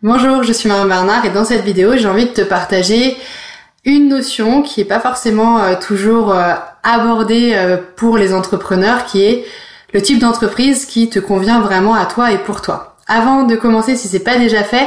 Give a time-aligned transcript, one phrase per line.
[0.00, 3.16] Bonjour, je suis Marion Bernard et dans cette vidéo, j'ai envie de te partager
[3.84, 6.52] une notion qui n'est pas forcément euh, toujours euh,
[6.84, 9.44] abordée euh, pour les entrepreneurs, qui est
[9.92, 12.94] le type d'entreprise qui te convient vraiment à toi et pour toi.
[13.08, 14.86] Avant de commencer, si c'est pas déjà fait,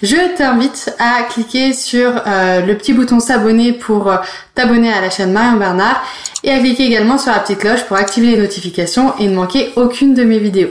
[0.00, 4.12] je t'invite à cliquer sur le petit bouton s'abonner pour
[4.54, 6.04] t'abonner à la chaîne Marion Bernard
[6.44, 9.72] et à cliquer également sur la petite cloche pour activer les notifications et ne manquer
[9.74, 10.68] aucune de mes vidéos.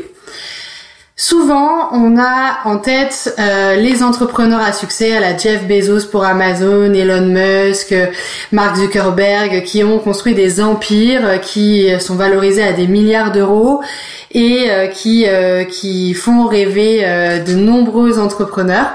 [1.18, 6.24] Souvent, on a en tête euh, les entrepreneurs à succès, à la Jeff Bezos pour
[6.24, 7.94] Amazon, Elon Musk,
[8.54, 13.82] Mark Zuckerberg, qui ont construit des empires, qui sont valorisés à des milliards d'euros
[14.32, 17.02] et euh, qui euh, qui font rêver
[17.46, 18.92] de nombreux entrepreneurs.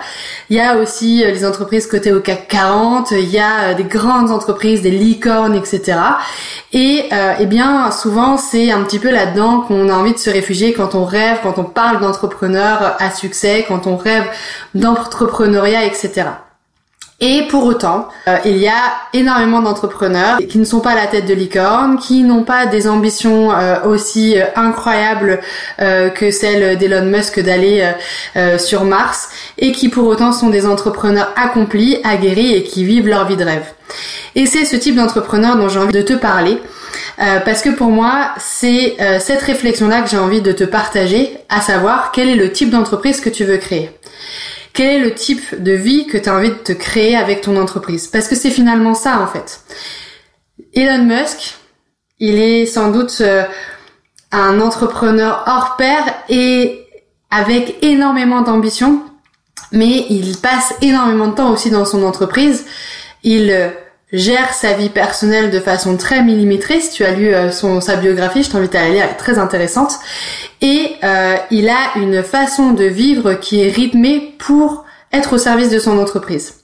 [0.49, 4.31] Il y a aussi les entreprises cotées au CAC 40, il y a des grandes
[4.31, 5.99] entreprises, des licornes, etc.
[6.73, 7.09] Et
[7.41, 10.95] eh bien, souvent, c'est un petit peu là-dedans qu'on a envie de se réfugier quand
[10.95, 14.25] on rêve, quand on parle entrepreneur à succès, quand on rêve
[14.75, 16.25] d'entrepreneuriat, etc.
[17.19, 21.06] Et pour autant, euh, il y a énormément d'entrepreneurs qui ne sont pas à la
[21.06, 25.41] tête de licorne, qui n'ont pas des ambitions euh, aussi euh, incroyables
[25.78, 27.92] que celles d'Elon Musk d'aller
[28.59, 29.28] sur Mars,
[29.59, 33.44] et qui pour autant sont des entrepreneurs accomplis, aguerris et qui vivent leur vie de
[33.44, 33.64] rêve.
[34.34, 36.61] Et c'est ce type d'entrepreneur dont j'ai envie de te parler
[37.19, 41.39] euh, parce que pour moi, c'est euh, cette réflexion-là que j'ai envie de te partager,
[41.48, 43.91] à savoir quel est le type d'entreprise que tu veux créer?
[44.75, 47.56] Quel est le type de vie que tu as envie de te créer avec ton
[47.56, 48.06] entreprise?
[48.06, 49.61] Parce que c'est finalement ça en fait.
[50.75, 51.55] Elon Musk,
[52.19, 53.44] il est sans doute euh,
[54.31, 56.84] un entrepreneur hors pair et
[57.31, 59.03] avec énormément d'ambition,
[59.72, 62.66] mais il passe énormément de temps aussi dans son entreprise.
[63.22, 63.72] Il
[64.12, 66.81] gère sa vie personnelle de façon très millimétrée.
[66.81, 69.15] Si tu as lu euh, son, sa biographie, je t'invite à la lire, elle est
[69.15, 69.99] très intéressante.
[70.61, 75.71] Et euh, il a une façon de vivre qui est rythmée pour être au service
[75.71, 76.55] de son entreprise.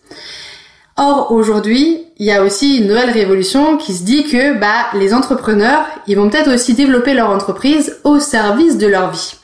[0.96, 5.14] Or, aujourd'hui, il y a aussi une nouvelle révolution qui se dit que bah, les
[5.14, 9.34] entrepreneurs, ils vont peut-être aussi développer leur entreprise au service de leur vie.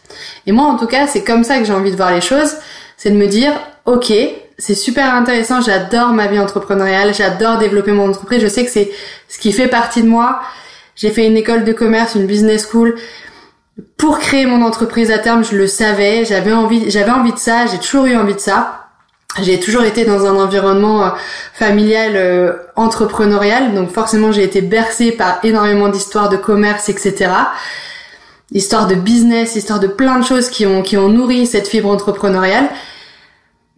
[0.47, 2.55] Et moi, en tout cas, c'est comme ça que j'ai envie de voir les choses.
[2.97, 3.53] C'est de me dire,
[3.87, 4.13] ok,
[4.59, 5.61] c'est super intéressant.
[5.61, 7.15] J'adore ma vie entrepreneuriale.
[7.15, 8.43] J'adore développer mon entreprise.
[8.43, 8.91] Je sais que c'est
[9.29, 10.41] ce qui fait partie de moi.
[10.97, 12.97] J'ai fait une école de commerce, une business school
[13.97, 15.45] pour créer mon entreprise à terme.
[15.45, 16.25] Je le savais.
[16.25, 17.67] J'avais envie, j'avais envie de ça.
[17.67, 18.89] J'ai toujours eu envie de ça.
[19.41, 21.09] J'ai toujours été dans un environnement euh,
[21.53, 27.31] familial euh, entrepreneurial, donc forcément j'ai été bercée par énormément d'histoires de commerce, etc.
[28.51, 31.91] Histoire de business, histoire de plein de choses qui ont qui ont nourri cette fibre
[31.91, 32.69] entrepreneuriale.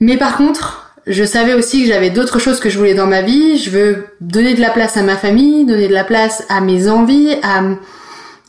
[0.01, 3.23] Mais par contre, je savais aussi que j'avais d'autres choses que je voulais dans ma
[3.23, 3.59] vie.
[3.59, 6.89] Je veux donner de la place à ma famille, donner de la place à mes
[6.89, 7.63] envies, à,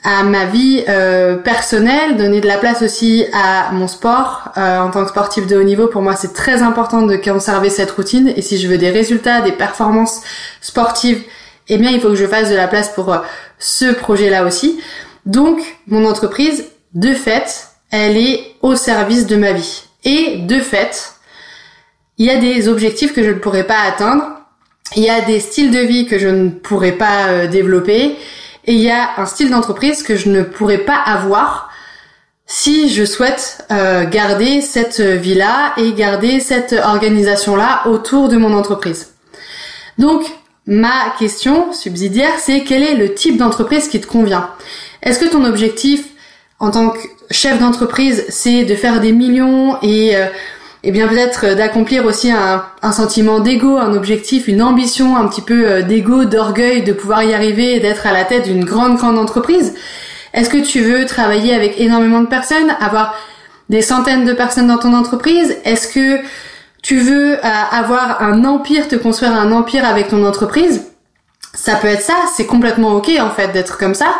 [0.03, 4.49] à ma vie euh, personnelle, donner de la place aussi à mon sport.
[4.57, 7.69] Euh, en tant que sportif de haut niveau, pour moi, c'est très important de conserver
[7.69, 8.33] cette routine.
[8.35, 10.21] Et si je veux des résultats, des performances
[10.61, 11.21] sportives,
[11.67, 13.19] eh bien, il faut que je fasse de la place pour euh,
[13.59, 14.79] ce projet-là aussi.
[15.25, 19.83] Donc, mon entreprise, de fait, elle est au service de ma vie.
[20.03, 21.13] Et de fait,
[22.21, 24.23] il y a des objectifs que je ne pourrais pas atteindre,
[24.95, 28.15] il y a des styles de vie que je ne pourrais pas euh, développer,
[28.65, 31.71] et il y a un style d'entreprise que je ne pourrais pas avoir
[32.45, 39.13] si je souhaite euh, garder cette vie-là et garder cette organisation-là autour de mon entreprise.
[39.97, 40.21] Donc,
[40.67, 44.47] ma question subsidiaire, c'est quel est le type d'entreprise qui te convient?
[45.01, 46.03] Est-ce que ton objectif
[46.59, 46.99] en tant que
[47.31, 50.27] chef d'entreprise, c'est de faire des millions et euh,
[50.83, 55.41] et bien peut-être euh, d'accomplir aussi un, sentiment d'ego, un objectif, une ambition un petit
[55.41, 58.97] peu euh, d'ego, d'orgueil, de pouvoir y arriver et d'être à la tête d'une grande
[58.97, 59.75] grande entreprise.
[60.33, 63.15] Est-ce que tu veux travailler avec énormément de personnes, avoir
[63.69, 65.57] des centaines de personnes dans ton entreprise?
[65.65, 66.21] Est-ce que
[66.81, 67.39] tu veux euh,
[67.71, 70.87] avoir un empire, te construire un empire avec ton entreprise?
[71.53, 74.15] Ça peut être ça, c'est complètement ok en fait d'être comme ça.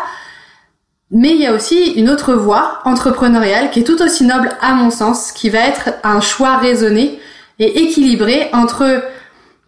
[1.14, 4.72] Mais il y a aussi une autre voie entrepreneuriale qui est tout aussi noble à
[4.72, 7.20] mon sens, qui va être un choix raisonné
[7.58, 9.04] et équilibré entre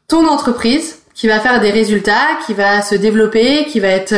[0.09, 4.15] ton entreprise qui va faire des résultats, qui va se développer, qui va être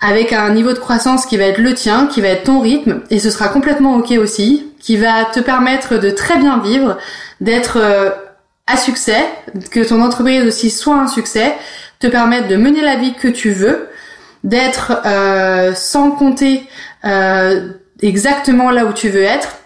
[0.00, 3.02] avec un niveau de croissance qui va être le tien, qui va être ton rythme,
[3.10, 6.98] et ce sera complètement ok aussi, qui va te permettre de très bien vivre,
[7.40, 8.10] d'être euh,
[8.66, 9.22] à succès,
[9.70, 11.54] que ton entreprise aussi soit un succès,
[11.98, 13.89] te permettre de mener la vie que tu veux,
[14.44, 16.62] d'être euh, sans compter
[17.04, 17.70] euh,
[18.02, 19.56] exactement là où tu veux être,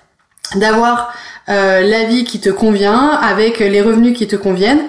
[0.57, 1.15] d'avoir
[1.49, 4.83] euh, la vie qui te convient avec les revenus qui te conviennent,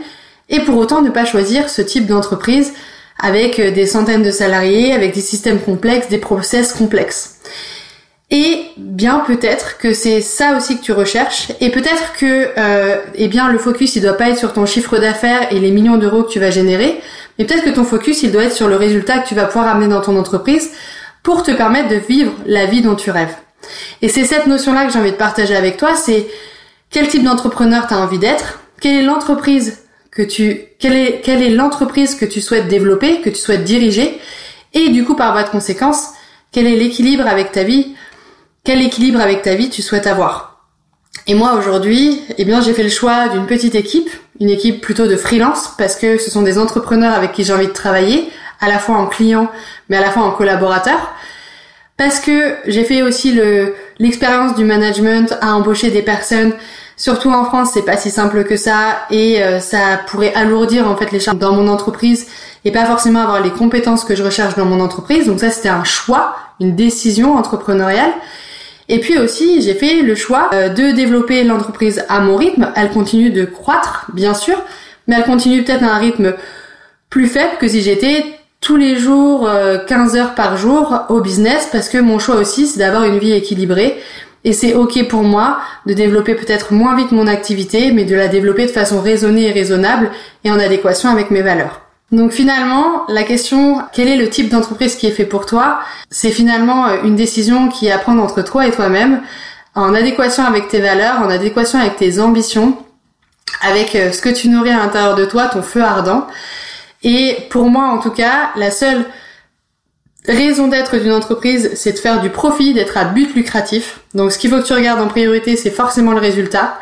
[0.50, 2.74] et pour autant ne pas choisir ce type d'entreprise
[3.20, 7.35] avec des centaines de salariés, avec des systèmes complexes, des process complexes.
[8.32, 13.28] Et bien peut-être que c'est ça aussi que tu recherches, et peut-être que euh, eh
[13.28, 16.24] bien le focus il doit pas être sur ton chiffre d'affaires et les millions d'euros
[16.24, 17.00] que tu vas générer,
[17.38, 19.68] mais peut-être que ton focus il doit être sur le résultat que tu vas pouvoir
[19.68, 20.72] amener dans ton entreprise
[21.22, 23.36] pour te permettre de vivre la vie dont tu rêves.
[24.02, 26.28] Et c'est cette notion-là que j'ai envie de partager avec toi, c'est
[26.90, 31.44] quel type d'entrepreneur tu as envie d'être, quelle est l'entreprise que tu quelle est quelle
[31.44, 34.20] est l'entreprise que tu souhaites développer, que tu souhaites diriger
[34.74, 36.10] et du coup par voie de conséquence,
[36.52, 37.96] quel est l'équilibre avec ta vie
[38.66, 40.66] quel équilibre avec ta vie tu souhaites avoir.
[41.28, 44.10] Et moi aujourd'hui, eh bien j'ai fait le choix d'une petite équipe,
[44.40, 47.68] une équipe plutôt de freelance parce que ce sont des entrepreneurs avec qui j'ai envie
[47.68, 48.30] de travailler,
[48.60, 49.50] à la fois en client
[49.90, 51.14] mais à la fois en collaborateur.
[51.98, 56.54] Parce que j'ai fait aussi le l'expérience du management à embaucher des personnes
[56.98, 60.96] Surtout en France, c'est pas si simple que ça et euh, ça pourrait alourdir en
[60.96, 62.28] fait les charges dans mon entreprise
[62.64, 65.28] et pas forcément avoir les compétences que je recherche dans mon entreprise.
[65.28, 68.14] Donc ça, c'était un choix, une décision entrepreneuriale.
[68.88, 72.72] Et puis aussi, j'ai fait le choix euh, de développer l'entreprise à mon rythme.
[72.76, 74.62] Elle continue de croître, bien sûr,
[75.08, 76.34] mais elle continue peut-être à un rythme
[77.10, 78.24] plus faible que si j'étais
[78.62, 79.50] tous les jours,
[79.88, 83.20] 15 euh, heures par jour au business, parce que mon choix aussi, c'est d'avoir une
[83.20, 83.98] vie équilibrée.
[84.44, 88.28] Et c'est ok pour moi de développer peut-être moins vite mon activité, mais de la
[88.28, 90.12] développer de façon raisonnée et raisonnable
[90.44, 91.85] et en adéquation avec mes valeurs.
[92.12, 95.80] Donc finalement, la question quel est le type d'entreprise qui est fait pour toi,
[96.10, 99.22] c'est finalement euh, une décision qui est à prendre entre toi et toi-même,
[99.74, 102.78] en adéquation avec tes valeurs, en adéquation avec tes ambitions,
[103.62, 106.28] avec euh, ce que tu nourris à l'intérieur de toi, ton feu ardent.
[107.04, 109.06] Et pour moi, en tout cas, la seule
[110.28, 114.00] raison d'être d'une entreprise, c'est de faire du profit, d'être à but lucratif.
[114.14, 116.80] Donc ce qu'il faut que tu regardes en priorité, c'est forcément le résultat.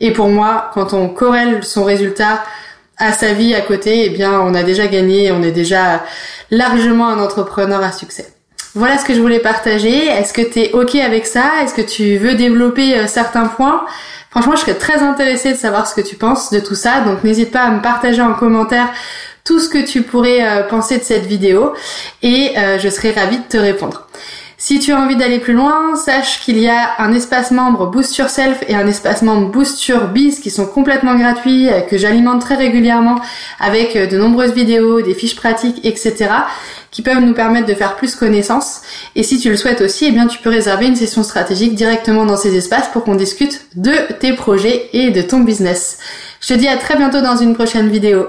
[0.00, 2.42] Et pour moi, quand on corrèle son résultat
[3.02, 6.04] à sa vie à côté, eh bien, on a déjà gagné, on est déjà
[6.50, 8.26] largement un entrepreneur à succès.
[8.74, 10.06] Voilà ce que je voulais partager.
[10.06, 11.50] Est-ce que tu es OK avec ça?
[11.62, 13.84] Est-ce que tu veux développer euh, certains points?
[14.30, 17.00] Franchement, je serais très intéressée de savoir ce que tu penses de tout ça.
[17.00, 18.88] Donc n'hésite pas à me partager en commentaire
[19.44, 21.74] tout ce que tu pourrais euh, penser de cette vidéo
[22.22, 24.06] et euh, je serai ravie de te répondre.
[24.64, 28.16] Si tu as envie d'aller plus loin, sache qu'il y a un espace membre Boost
[28.16, 32.42] Yourself et un espace membre Boost Your Biz qui sont complètement gratuits, euh, que j'alimente
[32.42, 33.20] très régulièrement
[33.58, 36.28] avec euh, de nombreuses vidéos, des fiches pratiques, etc
[36.92, 38.82] qui peuvent nous permettre de faire plus connaissance.
[39.16, 42.26] Et si tu le souhaites aussi, eh bien tu peux réserver une session stratégique directement
[42.26, 45.98] dans ces espaces pour qu'on discute de tes projets et de ton business.
[46.40, 48.26] Je te dis à très bientôt dans une prochaine vidéo.